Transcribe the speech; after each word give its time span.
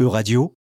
Euradio, 0.00 0.54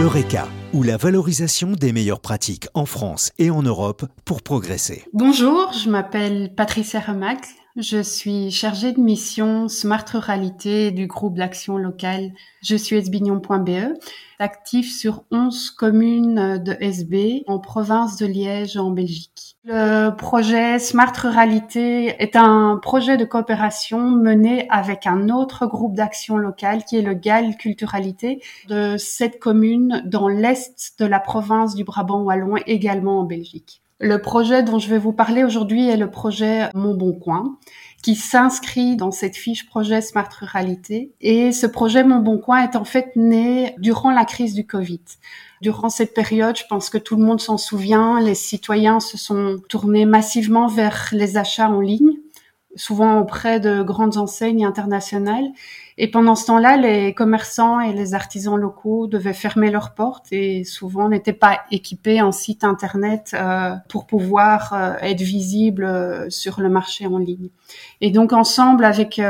Eureka, 0.00 0.48
ou 0.72 0.82
la 0.82 0.96
valorisation 0.96 1.70
des 1.70 1.92
meilleures 1.92 2.18
pratiques 2.18 2.66
en 2.74 2.86
France 2.86 3.30
et 3.38 3.50
en 3.50 3.62
Europe 3.62 4.04
pour 4.24 4.42
progresser. 4.42 5.04
Bonjour, 5.12 5.72
je 5.72 5.88
m'appelle 5.88 6.52
Patricia 6.56 6.98
Remacle. 6.98 7.48
Je 7.76 8.02
suis 8.02 8.50
chargée 8.50 8.92
de 8.92 9.00
mission 9.00 9.68
Smart 9.68 10.04
Ruralité 10.10 10.92
du 10.92 11.06
groupe 11.06 11.36
d'action 11.36 11.76
locale 11.76 12.32
Je 12.62 12.74
suis 12.74 12.96
esbignon.be, 12.96 13.98
actif 14.38 14.90
sur 14.90 15.24
11 15.30 15.72
communes 15.72 16.56
de 16.56 16.74
SB 16.80 17.44
en 17.46 17.58
province 17.58 18.16
de 18.16 18.24
Liège 18.24 18.78
en 18.78 18.92
Belgique. 18.92 19.58
Le 19.64 20.08
projet 20.08 20.78
Smart 20.78 21.12
Ruralité 21.14 22.16
est 22.18 22.34
un 22.34 22.78
projet 22.80 23.18
de 23.18 23.26
coopération 23.26 24.00
mené 24.00 24.66
avec 24.70 25.06
un 25.06 25.28
autre 25.28 25.66
groupe 25.66 25.94
d'action 25.94 26.38
locale 26.38 26.82
qui 26.82 26.96
est 26.96 27.02
le 27.02 27.12
GAL 27.12 27.58
Culturalité 27.58 28.40
de 28.70 28.96
cette 28.96 29.38
commune 29.38 30.02
dans 30.06 30.28
l'est 30.28 30.94
de 30.98 31.04
la 31.04 31.20
province 31.20 31.74
du 31.74 31.84
Brabant 31.84 32.22
wallon 32.22 32.56
également 32.66 33.20
en 33.20 33.24
Belgique. 33.24 33.82
Le 33.98 34.20
projet 34.20 34.62
dont 34.62 34.78
je 34.78 34.90
vais 34.90 34.98
vous 34.98 35.12
parler 35.12 35.42
aujourd'hui 35.42 35.88
est 35.88 35.96
le 35.96 36.10
projet 36.10 36.68
Mon 36.74 36.94
Bon 36.94 37.12
Coin, 37.12 37.56
qui 38.02 38.14
s'inscrit 38.14 38.94
dans 38.94 39.10
cette 39.10 39.36
fiche 39.36 39.66
projet 39.66 40.02
Smart 40.02 40.28
Ruralité. 40.38 41.14
Et 41.22 41.50
ce 41.50 41.66
projet 41.66 42.04
Mon 42.04 42.18
Bon 42.18 42.36
Coin 42.36 42.62
est 42.62 42.76
en 42.76 42.84
fait 42.84 43.12
né 43.16 43.74
durant 43.78 44.10
la 44.10 44.26
crise 44.26 44.52
du 44.52 44.66
Covid. 44.66 45.00
Durant 45.62 45.88
cette 45.88 46.12
période, 46.12 46.58
je 46.58 46.64
pense 46.68 46.90
que 46.90 46.98
tout 46.98 47.16
le 47.16 47.24
monde 47.24 47.40
s'en 47.40 47.56
souvient, 47.56 48.20
les 48.20 48.34
citoyens 48.34 49.00
se 49.00 49.16
sont 49.16 49.56
tournés 49.70 50.04
massivement 50.04 50.66
vers 50.66 51.08
les 51.12 51.38
achats 51.38 51.70
en 51.70 51.80
ligne 51.80 52.18
souvent 52.76 53.18
auprès 53.18 53.58
de 53.58 53.82
grandes 53.82 54.16
enseignes 54.16 54.64
internationales. 54.64 55.46
Et 55.98 56.10
pendant 56.10 56.34
ce 56.34 56.46
temps-là, 56.46 56.76
les 56.76 57.14
commerçants 57.14 57.80
et 57.80 57.94
les 57.94 58.12
artisans 58.12 58.56
locaux 58.56 59.06
devaient 59.06 59.32
fermer 59.32 59.70
leurs 59.70 59.94
portes 59.94 60.26
et 60.30 60.62
souvent 60.64 61.08
n'étaient 61.08 61.32
pas 61.32 61.60
équipés 61.70 62.20
en 62.20 62.32
site 62.32 62.64
internet 62.64 63.34
euh, 63.34 63.74
pour 63.88 64.06
pouvoir 64.06 64.74
euh, 64.74 64.92
être 65.00 65.22
visibles 65.22 65.84
euh, 65.84 66.28
sur 66.28 66.60
le 66.60 66.68
marché 66.68 67.06
en 67.06 67.16
ligne. 67.16 67.48
Et 68.02 68.10
donc 68.10 68.34
ensemble 68.34 68.84
avec 68.84 69.20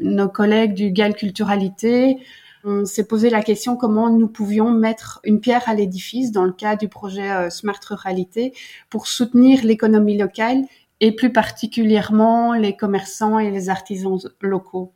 nos 0.00 0.28
collègues 0.28 0.74
du 0.74 0.90
GAL 0.90 1.14
Culturalité, 1.14 2.18
on 2.64 2.84
s'est 2.84 3.06
posé 3.06 3.30
la 3.30 3.42
question 3.42 3.76
comment 3.76 4.10
nous 4.10 4.28
pouvions 4.28 4.70
mettre 4.70 5.20
une 5.24 5.40
pierre 5.40 5.66
à 5.66 5.74
l'édifice 5.74 6.32
dans 6.32 6.44
le 6.44 6.52
cadre 6.52 6.80
du 6.80 6.88
projet 6.88 7.48
Smart 7.50 7.78
Ruralité 7.88 8.52
pour 8.90 9.06
soutenir 9.06 9.64
l'économie 9.64 10.18
locale 10.18 10.64
et 11.00 11.12
plus 11.12 11.32
particulièrement 11.32 12.52
les 12.52 12.76
commerçants 12.76 13.38
et 13.38 13.50
les 13.50 13.68
artisans 13.70 14.18
locaux. 14.40 14.92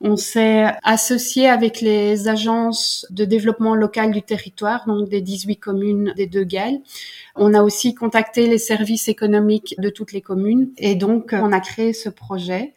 On 0.00 0.16
s'est 0.16 0.66
associé 0.82 1.48
avec 1.48 1.80
les 1.80 2.28
agences 2.28 3.06
de 3.10 3.24
développement 3.24 3.74
local 3.74 4.10
du 4.10 4.22
territoire, 4.22 4.86
donc 4.86 5.08
des 5.08 5.20
18 5.20 5.56
communes 5.56 6.12
des 6.16 6.26
deux 6.26 6.44
Galles. 6.44 6.80
On 7.36 7.54
a 7.54 7.62
aussi 7.62 7.94
contacté 7.94 8.46
les 8.46 8.58
services 8.58 9.08
économiques 9.08 9.74
de 9.78 9.88
toutes 9.88 10.12
les 10.12 10.20
communes 10.20 10.70
et 10.76 10.94
donc 10.96 11.30
on 11.32 11.52
a 11.52 11.60
créé 11.60 11.92
ce 11.92 12.08
projet. 12.08 12.74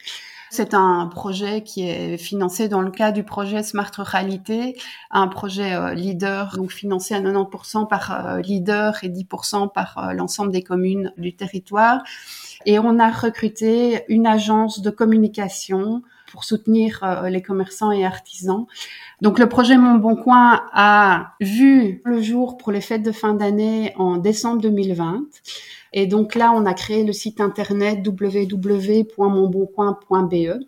C'est 0.50 0.74
un 0.74 1.08
projet 1.08 1.62
qui 1.62 1.88
est 1.88 2.18
financé 2.18 2.70
dans 2.70 2.82
le 2.82 2.92
cadre 2.92 3.16
du 3.16 3.24
projet 3.24 3.64
Smart 3.64 3.92
Ruralité, 3.96 4.78
un 5.12 5.28
projet 5.28 5.74
euh, 5.74 5.94
leader, 5.94 6.56
donc 6.56 6.72
financé 6.72 7.14
à 7.14 7.22
90% 7.22 7.88
par 7.88 8.26
euh, 8.26 8.42
leader 8.42 9.04
et 9.04 9.10
10% 9.10 9.72
par 9.72 9.98
euh, 9.98 10.14
l'ensemble 10.14 10.52
des 10.52 10.64
communes 10.64 11.12
du 11.18 11.36
territoire. 11.36 12.04
Et 12.66 12.80
on 12.80 13.00
a 13.00 13.10
recruté 13.12 14.04
une 14.08 14.26
agence 14.26 14.82
de 14.82 14.90
communication 14.90 16.02
pour 16.32 16.44
soutenir 16.44 17.24
les 17.30 17.42
commerçants 17.42 17.92
et 17.92 18.06
artisans. 18.06 18.66
Donc 19.22 19.40
le 19.40 19.50
projet 19.50 19.78
Mon 19.78 19.96
Bon 19.96 20.16
Coin 20.16 20.62
a 20.74 21.34
vu 21.42 22.02
le 22.04 22.22
jour 22.22 22.58
pour 22.58 22.72
les 22.72 22.82
fêtes 22.82 23.04
de 23.04 23.12
fin 23.12 23.34
d'année 23.34 23.94
en 23.98 24.18
décembre 24.18 24.62
2020. 24.62 25.24
Et 25.94 26.06
donc 26.06 26.36
là, 26.36 26.52
on 26.54 26.66
a 26.66 26.74
créé 26.74 27.04
le 27.04 27.14
site 27.14 27.42
internet 27.42 28.06
www.monboncoin.be 28.06 30.68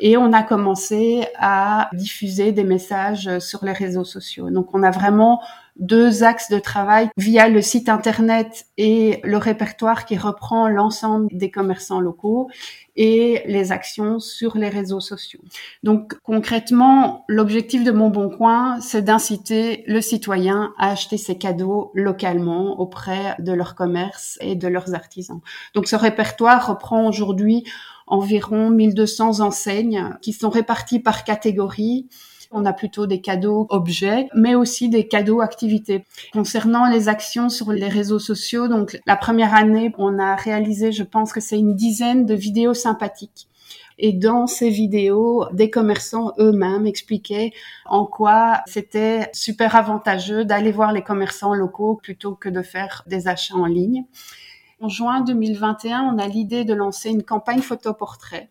et 0.00 0.16
on 0.16 0.32
a 0.32 0.42
commencé 0.42 1.26
à 1.38 1.90
diffuser 1.92 2.52
des 2.52 2.64
messages 2.64 3.38
sur 3.38 3.64
les 3.64 3.72
réseaux 3.72 4.04
sociaux. 4.04 4.50
Donc 4.50 4.74
on 4.74 4.82
a 4.82 4.90
vraiment 4.90 5.40
deux 5.80 6.22
axes 6.22 6.50
de 6.50 6.58
travail 6.58 7.08
via 7.16 7.48
le 7.48 7.62
site 7.62 7.88
internet 7.88 8.66
et 8.76 9.20
le 9.24 9.38
répertoire 9.38 10.04
qui 10.04 10.16
reprend 10.16 10.68
l'ensemble 10.68 11.28
des 11.32 11.50
commerçants 11.50 12.00
locaux 12.00 12.48
et 12.96 13.42
les 13.46 13.72
actions 13.72 14.18
sur 14.20 14.58
les 14.58 14.68
réseaux 14.68 15.00
sociaux. 15.00 15.40
Donc 15.82 16.18
concrètement, 16.22 17.24
l'objectif 17.28 17.82
de 17.82 17.90
Mon 17.90 18.10
Bon 18.10 18.28
Coin, 18.28 18.78
c'est 18.80 19.02
d'inciter 19.02 19.84
le 19.86 20.02
citoyen 20.02 20.74
à 20.78 20.90
acheter 20.90 21.16
ses 21.16 21.38
cadeaux 21.38 21.90
localement 21.94 22.78
auprès 22.78 23.34
de 23.38 23.52
leur 23.52 23.74
commerce 23.74 24.36
et 24.42 24.56
de 24.56 24.68
leurs 24.68 24.94
artisans. 24.94 25.40
Donc 25.74 25.88
ce 25.88 25.96
répertoire 25.96 26.68
reprend 26.68 27.08
aujourd'hui 27.08 27.64
environ 28.06 28.70
1200 28.70 29.40
enseignes 29.40 30.16
qui 30.20 30.34
sont 30.34 30.50
réparties 30.50 31.00
par 31.00 31.24
catégorie 31.24 32.08
on 32.50 32.64
a 32.64 32.72
plutôt 32.72 33.06
des 33.06 33.20
cadeaux 33.20 33.66
objets, 33.70 34.28
mais 34.34 34.54
aussi 34.54 34.88
des 34.88 35.06
cadeaux 35.06 35.40
activités. 35.40 36.04
Concernant 36.32 36.88
les 36.88 37.08
actions 37.08 37.48
sur 37.48 37.72
les 37.72 37.88
réseaux 37.88 38.18
sociaux, 38.18 38.68
donc 38.68 39.00
la 39.06 39.16
première 39.16 39.54
année, 39.54 39.92
on 39.98 40.18
a 40.18 40.34
réalisé, 40.34 40.92
je 40.92 41.04
pense 41.04 41.32
que 41.32 41.40
c'est 41.40 41.58
une 41.58 41.76
dizaine 41.76 42.26
de 42.26 42.34
vidéos 42.34 42.74
sympathiques. 42.74 43.48
Et 43.98 44.12
dans 44.12 44.46
ces 44.46 44.70
vidéos, 44.70 45.44
des 45.52 45.68
commerçants 45.68 46.32
eux-mêmes 46.38 46.86
expliquaient 46.86 47.52
en 47.84 48.06
quoi 48.06 48.62
c'était 48.66 49.28
super 49.34 49.76
avantageux 49.76 50.44
d'aller 50.44 50.72
voir 50.72 50.92
les 50.92 51.02
commerçants 51.02 51.54
locaux 51.54 51.96
plutôt 52.02 52.34
que 52.34 52.48
de 52.48 52.62
faire 52.62 53.04
des 53.06 53.28
achats 53.28 53.54
en 53.54 53.66
ligne. 53.66 54.04
En 54.80 54.88
juin 54.88 55.20
2021, 55.20 56.14
on 56.14 56.18
a 56.18 56.26
l'idée 56.26 56.64
de 56.64 56.72
lancer 56.72 57.10
une 57.10 57.22
campagne 57.22 57.60
photoportrait 57.60 58.48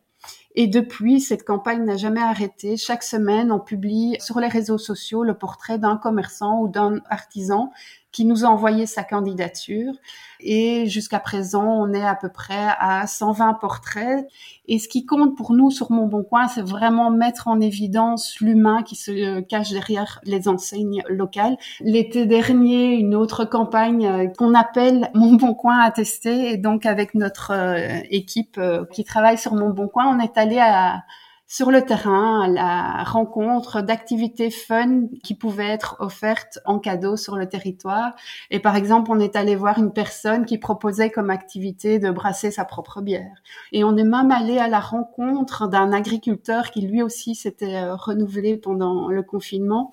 et 0.55 0.67
depuis, 0.67 1.21
cette 1.21 1.45
campagne 1.45 1.85
n'a 1.85 1.97
jamais 1.97 2.21
arrêté. 2.21 2.75
Chaque 2.75 3.03
semaine, 3.03 3.51
on 3.51 3.59
publie 3.59 4.17
sur 4.19 4.39
les 4.39 4.47
réseaux 4.47 4.79
sociaux 4.79 5.23
le 5.23 5.35
portrait 5.35 5.77
d'un 5.77 5.97
commerçant 5.97 6.61
ou 6.61 6.67
d'un 6.67 6.99
artisan 7.09 7.71
qui 8.11 8.25
nous 8.25 8.43
a 8.43 8.47
envoyé 8.47 8.85
sa 8.85 9.03
candidature. 9.03 9.93
Et 10.39 10.87
jusqu'à 10.87 11.19
présent, 11.19 11.65
on 11.65 11.93
est 11.93 12.05
à 12.05 12.15
peu 12.15 12.29
près 12.29 12.67
à 12.79 13.05
120 13.05 13.55
portraits. 13.55 14.25
Et 14.67 14.79
ce 14.79 14.87
qui 14.87 15.05
compte 15.05 15.35
pour 15.35 15.53
nous 15.53 15.69
sur 15.69 15.91
Mon 15.91 16.07
Bon 16.07 16.23
Coin, 16.23 16.47
c'est 16.47 16.65
vraiment 16.65 17.11
mettre 17.11 17.47
en 17.47 17.59
évidence 17.59 18.39
l'humain 18.39 18.83
qui 18.83 18.95
se 18.95 19.41
cache 19.41 19.71
derrière 19.71 20.21
les 20.23 20.47
enseignes 20.47 21.03
locales. 21.09 21.57
L'été 21.81 22.25
dernier, 22.25 22.93
une 22.93 23.15
autre 23.15 23.45
campagne 23.45 24.07
euh, 24.07 24.27
qu'on 24.27 24.53
appelle 24.53 25.11
Mon 25.13 25.33
Bon 25.33 25.53
Coin 25.53 25.79
à 25.79 25.91
tester. 25.91 26.51
Et 26.51 26.57
donc, 26.57 26.85
avec 26.85 27.13
notre 27.15 27.51
euh, 27.51 27.99
équipe 28.09 28.57
euh, 28.57 28.85
qui 28.85 29.03
travaille 29.03 29.37
sur 29.37 29.53
Mon 29.55 29.69
Bon 29.69 29.87
Coin, 29.87 30.07
on 30.07 30.19
est 30.19 30.37
allé 30.37 30.57
à 30.59 31.03
sur 31.51 31.71
le 31.71 31.81
terrain, 31.81 32.47
la 32.47 33.03
rencontre 33.03 33.81
d'activités 33.81 34.51
fun 34.51 35.07
qui 35.23 35.33
pouvaient 35.33 35.69
être 35.69 35.95
offertes 35.97 36.59
en 36.63 36.77
cadeau 36.77 37.17
sur 37.17 37.35
le 37.35 37.49
territoire. 37.49 38.13
Et 38.51 38.59
par 38.59 38.75
exemple, 38.75 39.09
on 39.11 39.19
est 39.19 39.35
allé 39.35 39.55
voir 39.55 39.79
une 39.79 39.91
personne 39.91 40.45
qui 40.45 40.59
proposait 40.59 41.09
comme 41.09 41.31
activité 41.31 41.97
de 41.97 42.11
brasser 42.11 42.51
sa 42.51 42.65
propre 42.65 43.01
bière. 43.01 43.33
Et 43.71 43.83
on 43.83 43.97
est 43.97 44.03
même 44.03 44.29
allé 44.29 44.59
à 44.59 44.67
la 44.67 44.79
rencontre 44.79 45.67
d'un 45.67 45.91
agriculteur 45.91 46.69
qui 46.69 46.81
lui 46.81 47.01
aussi 47.01 47.33
s'était 47.33 47.77
euh, 47.77 47.95
renouvelé 47.95 48.55
pendant 48.55 49.07
le 49.07 49.23
confinement 49.23 49.91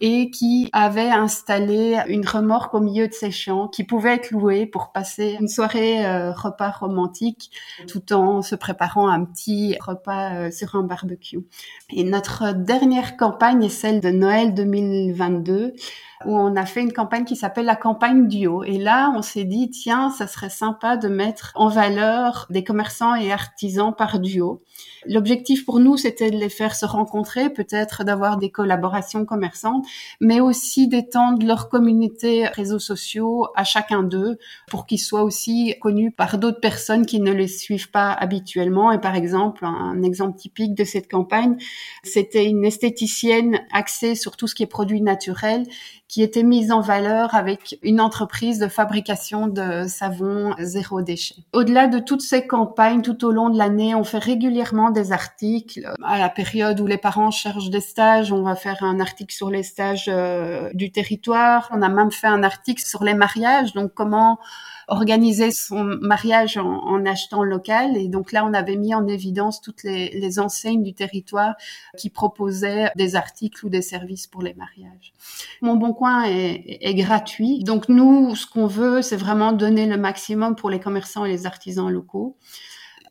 et 0.00 0.30
qui 0.30 0.68
avait 0.72 1.10
installé 1.10 1.98
une 2.08 2.26
remorque 2.26 2.74
au 2.74 2.80
milieu 2.80 3.08
de 3.08 3.12
ses 3.12 3.30
champs 3.30 3.68
qui 3.68 3.84
pouvait 3.84 4.14
être 4.14 4.30
louée 4.30 4.66
pour 4.66 4.92
passer 4.92 5.36
une 5.40 5.48
soirée 5.48 6.04
euh, 6.04 6.32
repas 6.32 6.70
romantique 6.70 7.50
tout 7.88 8.12
en 8.12 8.42
se 8.42 8.54
préparant 8.54 9.08
un 9.08 9.24
petit 9.24 9.76
repas 9.80 10.34
euh, 10.34 10.50
sur 10.50 10.74
un 10.74 10.82
barbecue. 10.82 11.40
Et 11.90 12.04
notre 12.04 12.52
dernière 12.52 13.16
campagne 13.16 13.64
est 13.64 13.68
celle 13.70 14.00
de 14.00 14.10
Noël 14.10 14.54
2022 14.54 15.74
où 16.24 16.36
on 16.36 16.56
a 16.56 16.64
fait 16.64 16.80
une 16.80 16.92
campagne 16.92 17.24
qui 17.24 17.36
s'appelle 17.36 17.66
la 17.66 17.76
campagne 17.76 18.26
duo. 18.26 18.64
Et 18.64 18.78
là, 18.78 19.12
on 19.14 19.22
s'est 19.22 19.44
dit, 19.44 19.70
tiens, 19.70 20.10
ça 20.10 20.26
serait 20.26 20.50
sympa 20.50 20.96
de 20.96 21.08
mettre 21.08 21.52
en 21.54 21.68
valeur 21.68 22.46
des 22.48 22.64
commerçants 22.64 23.14
et 23.14 23.32
artisans 23.32 23.94
par 23.94 24.18
duo. 24.18 24.62
L'objectif 25.06 25.64
pour 25.64 25.78
nous, 25.78 25.96
c'était 25.96 26.30
de 26.30 26.36
les 26.36 26.48
faire 26.48 26.74
se 26.74 26.86
rencontrer, 26.86 27.50
peut-être 27.50 28.02
d'avoir 28.02 28.38
des 28.38 28.50
collaborations 28.50 29.24
commerçantes, 29.24 29.85
mais 30.20 30.40
aussi 30.40 30.88
d'étendre 30.88 31.46
leur 31.46 31.68
communauté 31.68 32.46
réseaux 32.46 32.78
sociaux 32.78 33.48
à 33.54 33.64
chacun 33.64 34.02
d'eux 34.02 34.38
pour 34.68 34.86
qu'ils 34.86 35.00
soient 35.00 35.22
aussi 35.22 35.74
connus 35.80 36.10
par 36.10 36.38
d'autres 36.38 36.60
personnes 36.60 37.06
qui 37.06 37.20
ne 37.20 37.32
les 37.32 37.48
suivent 37.48 37.90
pas 37.90 38.12
habituellement. 38.12 38.92
Et 38.92 39.00
par 39.00 39.14
exemple, 39.14 39.64
un 39.64 40.02
exemple 40.02 40.38
typique 40.38 40.74
de 40.74 40.84
cette 40.84 41.10
campagne, 41.10 41.56
c'était 42.02 42.46
une 42.46 42.64
esthéticienne 42.64 43.60
axée 43.72 44.14
sur 44.14 44.36
tout 44.36 44.46
ce 44.46 44.54
qui 44.54 44.62
est 44.62 44.66
produits 44.66 45.02
naturels 45.02 45.64
qui 46.08 46.22
était 46.22 46.44
mise 46.44 46.70
en 46.70 46.80
valeur 46.80 47.34
avec 47.34 47.78
une 47.82 48.00
entreprise 48.00 48.58
de 48.58 48.68
fabrication 48.68 49.48
de 49.48 49.86
savon 49.88 50.54
zéro 50.58 51.02
déchet. 51.02 51.36
Au-delà 51.52 51.88
de 51.88 51.98
toutes 51.98 52.22
ces 52.22 52.46
campagnes, 52.46 53.02
tout 53.02 53.24
au 53.24 53.32
long 53.32 53.50
de 53.50 53.58
l'année, 53.58 53.94
on 53.94 54.04
fait 54.04 54.18
régulièrement 54.18 54.90
des 54.90 55.12
articles. 55.12 55.88
À 56.04 56.18
la 56.18 56.28
période 56.28 56.78
où 56.80 56.86
les 56.86 56.98
parents 56.98 57.30
cherchent 57.30 57.70
des 57.70 57.80
stages, 57.80 58.32
on 58.32 58.42
va 58.42 58.54
faire 58.54 58.82
un 58.82 59.00
article 59.00 59.34
sur 59.34 59.50
les 59.50 59.64
stages 59.64 60.06
euh, 60.08 60.70
du 60.74 60.92
territoire. 60.92 61.68
On 61.72 61.82
a 61.82 61.88
même 61.88 62.12
fait 62.12 62.28
un 62.28 62.42
article 62.44 62.82
sur 62.84 63.02
les 63.02 63.14
mariages, 63.14 63.72
donc 63.72 63.92
comment 63.94 64.38
organiser 64.88 65.50
son 65.50 65.82
mariage 65.82 66.56
en, 66.58 67.04
achetant 67.06 67.42
local. 67.42 67.96
Et 67.96 68.08
donc 68.08 68.32
là, 68.32 68.44
on 68.44 68.54
avait 68.54 68.76
mis 68.76 68.94
en 68.94 69.06
évidence 69.06 69.60
toutes 69.60 69.82
les, 69.82 70.38
enseignes 70.38 70.82
du 70.82 70.92
territoire 70.92 71.54
qui 71.96 72.10
proposaient 72.10 72.90
des 72.96 73.16
articles 73.16 73.64
ou 73.64 73.68
des 73.68 73.82
services 73.82 74.26
pour 74.26 74.42
les 74.42 74.54
mariages. 74.54 75.12
Mon 75.62 75.76
Bon 75.76 75.92
Coin 75.96 76.24
est, 76.24 76.78
est 76.80 76.94
gratuit. 76.94 77.64
Donc 77.64 77.88
nous, 77.88 78.34
ce 78.36 78.46
qu'on 78.46 78.66
veut, 78.66 79.02
c'est 79.02 79.16
vraiment 79.16 79.52
donner 79.52 79.86
le 79.86 79.96
maximum 79.96 80.56
pour 80.56 80.70
les 80.70 80.80
commerçants 80.80 81.24
et 81.24 81.30
les 81.30 81.46
artisans 81.46 81.90
locaux. 81.90 82.36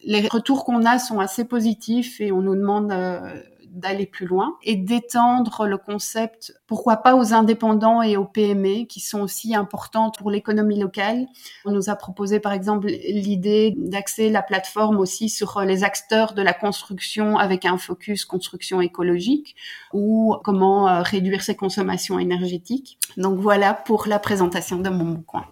Les 0.03 0.27
retours 0.27 0.65
qu'on 0.65 0.85
a 0.85 0.99
sont 0.99 1.19
assez 1.19 1.45
positifs 1.45 2.21
et 2.21 2.31
on 2.31 2.41
nous 2.41 2.55
demande 2.55 2.91
euh, 2.91 3.41
d'aller 3.75 4.05
plus 4.05 4.25
loin 4.25 4.55
et 4.63 4.75
d'étendre 4.75 5.67
le 5.67 5.77
concept, 5.77 6.53
pourquoi 6.65 6.97
pas 6.97 7.15
aux 7.15 7.33
indépendants 7.33 8.01
et 8.01 8.17
aux 8.17 8.25
PME 8.25 8.85
qui 8.85 8.99
sont 8.99 9.21
aussi 9.21 9.55
importantes 9.55 10.17
pour 10.17 10.31
l'économie 10.31 10.79
locale. 10.79 11.27
On 11.65 11.71
nous 11.71 11.89
a 11.89 11.95
proposé 11.95 12.39
par 12.39 12.53
exemple 12.53 12.87
l'idée 12.87 13.73
d'axer 13.77 14.29
la 14.29 14.41
plateforme 14.41 14.97
aussi 14.97 15.29
sur 15.29 15.61
les 15.61 15.83
acteurs 15.83 16.33
de 16.33 16.41
la 16.41 16.53
construction 16.53 17.37
avec 17.37 17.65
un 17.65 17.77
focus 17.77 18.25
construction 18.25 18.81
écologique 18.81 19.55
ou 19.93 20.35
comment 20.43 20.87
euh, 20.87 21.01
réduire 21.01 21.43
ses 21.43 21.55
consommations 21.55 22.17
énergétiques. 22.17 22.97
Donc 23.17 23.39
voilà 23.39 23.73
pour 23.73 24.07
la 24.07 24.19
présentation 24.19 24.77
de 24.77 24.89
mon 24.89 25.21
coin. 25.21 25.45